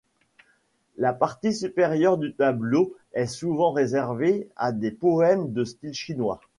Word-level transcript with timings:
La 0.97 1.13
partie 1.13 1.53
supérieure 1.53 2.17
du 2.17 2.33
tableau 2.33 2.95
est 3.13 3.27
souvent 3.27 3.71
réservée 3.71 4.47
à 4.55 4.71
des 4.71 4.89
poèmes 4.89 5.53
de 5.53 5.63
style 5.63 5.93
chinois. 5.93 6.41